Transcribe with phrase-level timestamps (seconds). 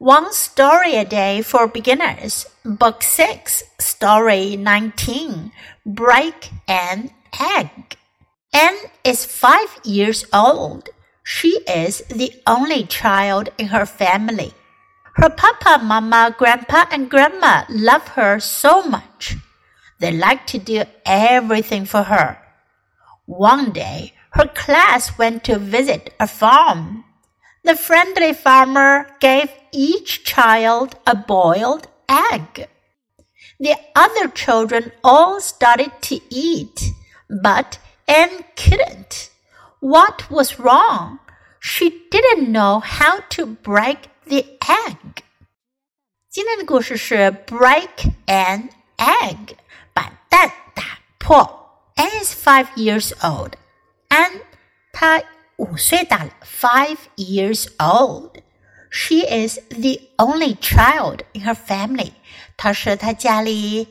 [0.00, 5.50] One Story a Day for Beginners, Book 6, Story 19
[5.84, 7.10] Break an
[7.40, 7.96] Egg.
[8.52, 10.88] Anne is five years old.
[11.24, 14.54] She is the only child in her family.
[15.14, 19.34] Her papa, mama, grandpa, and grandma love her so much.
[19.98, 22.38] They like to do everything for her.
[23.26, 27.02] One day, her class went to visit a farm.
[27.64, 32.67] The friendly farmer gave each child a boiled egg.
[33.59, 36.91] The other children all started to eat,
[37.29, 39.29] but Anne couldn't.
[39.79, 41.19] What was wrong?
[41.59, 45.23] She didn't know how to break the egg.
[46.29, 49.55] 今天的故事是 break an egg，
[49.93, 50.83] 把蛋打
[51.19, 51.91] 破。
[51.95, 53.53] Anne is five years old.
[54.09, 54.41] Anne
[54.91, 55.21] 她
[55.57, 58.41] 五岁大了，five years old.
[58.89, 62.11] She is the only child in her family.
[62.55, 63.87] 她是她家里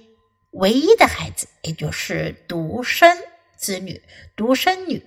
[0.53, 3.17] 唯一的孩子，也就是独生
[3.57, 4.01] 子女、
[4.37, 5.05] 独生女。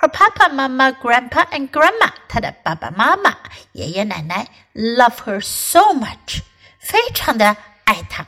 [0.00, 3.36] Her papa, mama, grandpa, and grandma，她的爸爸妈妈、
[3.72, 6.40] 爷爷奶奶 love her so much，
[6.78, 8.26] 非常的爱她。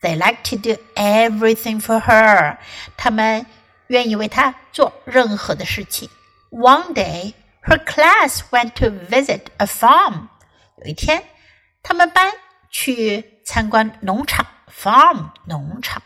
[0.00, 2.58] They like to do everything for her，
[2.96, 3.44] 他们
[3.88, 6.08] 愿意为她做任何的事情。
[6.50, 10.28] one day, her class went to visit a farm.
[10.76, 11.24] 有一天，
[11.82, 12.32] 他们班
[12.70, 16.02] 去参观农场 farm 农场。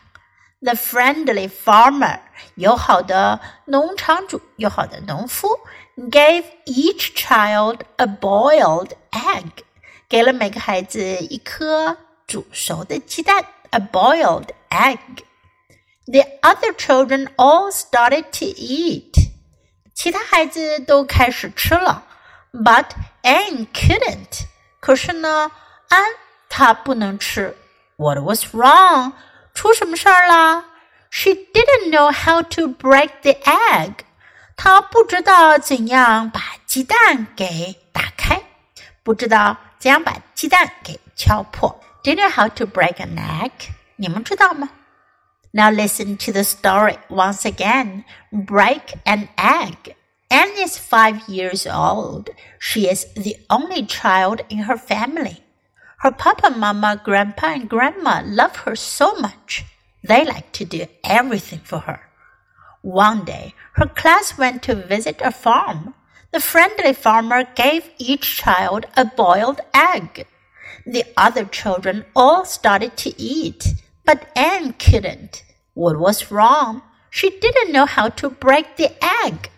[0.61, 2.19] The friendly farmer
[2.55, 5.49] 友好的农场主，友好的农夫
[5.97, 9.49] gave each child a boiled egg，
[10.07, 14.99] 给了每个孩子一颗煮熟的鸡蛋 a boiled egg.
[16.05, 19.06] The other children all started to eat.
[19.98, 22.04] 其他孩子都开始吃了
[22.52, 22.84] ，but
[23.24, 24.44] Anne couldn't。
[24.78, 25.50] 可是呢，
[25.88, 26.00] 安
[26.48, 27.56] 她不能吃。
[27.96, 29.14] What was wrong？
[29.54, 30.66] 出什么事儿啦
[31.10, 33.94] ？She didn't know how to break the egg。
[34.56, 38.40] 她不知道怎样把鸡蛋给打开，
[39.02, 41.80] 不知道怎样把鸡蛋给敲破。
[42.04, 43.50] Didn't know how to break an egg？
[43.96, 44.70] 你们知道吗
[45.52, 48.04] ？now listen to the story once again.
[48.32, 49.94] Break an egg.
[50.30, 52.30] Anne is five years old.
[52.58, 55.42] She is the only child in her family.
[56.00, 59.64] Her papa, mama, grandpa, and grandma love her so much.
[60.04, 62.00] They like to do everything for her.
[62.82, 65.94] One day, her class went to visit a farm.
[66.30, 70.26] The friendly farmer gave each child a boiled egg.
[70.86, 73.74] The other children all started to eat
[74.08, 75.44] but Anne couldn't.
[75.74, 76.80] What was wrong?
[77.10, 78.90] She didn't know how to break the
[79.26, 79.50] egg.